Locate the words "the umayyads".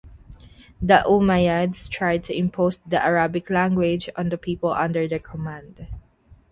0.81-1.87